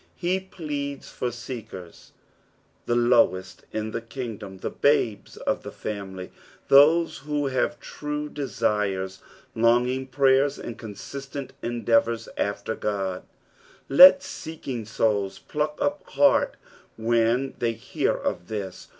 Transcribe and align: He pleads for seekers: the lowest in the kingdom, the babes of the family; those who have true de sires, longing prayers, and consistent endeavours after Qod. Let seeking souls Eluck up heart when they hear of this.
He 0.15 0.39
pleads 0.39 1.11
for 1.11 1.31
seekers: 1.31 2.11
the 2.87 2.95
lowest 2.95 3.65
in 3.71 3.91
the 3.91 4.01
kingdom, 4.01 4.57
the 4.57 4.71
babes 4.71 5.37
of 5.37 5.61
the 5.61 5.71
family; 5.71 6.31
those 6.69 7.19
who 7.19 7.45
have 7.45 7.79
true 7.79 8.27
de 8.27 8.47
sires, 8.47 9.21
longing 9.53 10.07
prayers, 10.07 10.57
and 10.57 10.75
consistent 10.75 11.53
endeavours 11.61 12.27
after 12.35 12.75
Qod. 12.75 13.21
Let 13.89 14.23
seeking 14.23 14.85
souls 14.85 15.39
Eluck 15.53 15.77
up 15.79 16.01
heart 16.09 16.55
when 16.97 17.53
they 17.59 17.73
hear 17.73 18.15
of 18.15 18.47
this. 18.47 18.89